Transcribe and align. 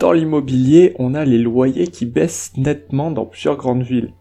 dans 0.00 0.12
l'immobilier, 0.12 0.96
on 0.98 1.14
a 1.14 1.24
les 1.26 1.38
loyers 1.38 1.86
qui 1.86 2.06
baissent 2.06 2.52
nettement 2.56 3.10
dans 3.10 3.26
plusieurs 3.26 3.58
grandes 3.58 3.82
villes. 3.82 4.14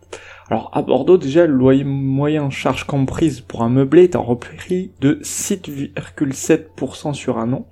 Alors 0.50 0.72
à 0.74 0.82
Bordeaux 0.82 1.18
déjà 1.18 1.46
le 1.48 1.54
loyer 1.54 1.86
moyen 1.86 2.50
charge 2.50 2.84
comprise 2.84 3.40
pour 3.40 3.62
un 3.62 3.70
meublé 3.70 4.04
est 4.04 4.16
en 4.16 4.24
repris 4.24 4.92
de 5.00 5.20
6,7% 5.22 7.14
sur 7.14 7.38
un 7.38 7.54
an 7.54 7.68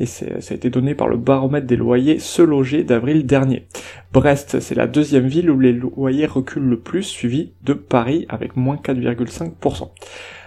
et 0.00 0.06
ça 0.06 0.24
a 0.26 0.54
été 0.54 0.70
donné 0.70 0.94
par 0.94 1.06
le 1.06 1.18
baromètre 1.18 1.66
des 1.66 1.76
loyers 1.76 2.18
Se 2.18 2.40
Loger 2.40 2.82
d'avril 2.82 3.26
dernier. 3.26 3.66
Brest 4.12 4.58
c'est 4.60 4.74
la 4.74 4.86
deuxième 4.86 5.28
ville 5.28 5.50
où 5.50 5.60
les 5.60 5.74
loyers 5.74 6.24
reculent 6.26 6.70
le 6.70 6.80
plus 6.80 7.02
suivi 7.02 7.52
de 7.62 7.74
Paris 7.74 8.24
avec 8.30 8.56
moins 8.56 8.76
4,5%. 8.76 9.90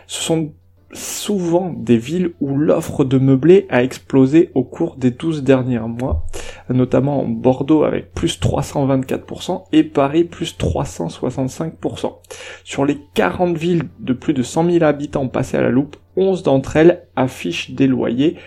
Ce 0.08 0.24
sont 0.24 0.52
souvent 0.94 1.74
des 1.76 1.98
villes 1.98 2.32
où 2.40 2.58
l'offre 2.58 3.04
de 3.04 3.18
meublé 3.18 3.66
a 3.70 3.84
explosé 3.84 4.52
au 4.56 4.64
cours 4.64 4.96
des 4.96 5.12
12 5.12 5.44
derniers 5.44 5.80
mois, 5.80 6.26
notamment 6.70 7.26
Bordeaux 7.26 7.84
avec 7.84 8.14
plus 8.14 8.40
324% 8.40 9.64
et 9.74 9.84
Paris 9.84 10.24
plus 10.24 10.58
365%. 10.58 12.16
Sur 12.64 12.86
les 12.86 13.00
40 13.14 13.58
villes 13.58 13.84
de 14.00 14.14
plus 14.14 14.34
de 14.34 14.44
100 14.44 14.72
000 14.72 14.84
habitants 14.84 15.28
passées 15.28 15.58
à 15.58 15.62
la 15.62 15.70
loupe, 15.70 15.98
11 16.16 16.44
d'entre 16.44 16.78
elles 16.78 17.04
affichent 17.16 17.72
des 17.72 17.88
loyers 17.88 18.38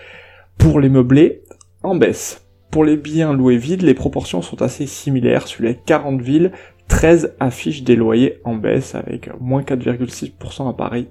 pour 0.57 0.79
les 0.79 0.89
meublés 0.89 1.43
en 1.83 1.95
baisse. 1.95 2.47
Pour 2.71 2.85
les 2.85 2.97
biens 2.97 3.33
loués 3.33 3.57
vides, 3.57 3.81
les 3.81 3.93
proportions 3.93 4.41
sont 4.41 4.61
assez 4.61 4.85
similaires. 4.85 5.47
Sur 5.47 5.63
les 5.63 5.75
40 5.75 6.21
villes, 6.21 6.53
13 6.87 7.35
affichent 7.39 7.83
des 7.83 7.95
loyers 7.95 8.39
en 8.45 8.55
baisse 8.55 8.95
avec 8.95 9.29
moins 9.41 9.61
4,6% 9.61 10.69
à 10.69 10.73
Paris, 10.73 11.07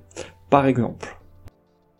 par 0.48 0.66
exemple. 0.66 1.19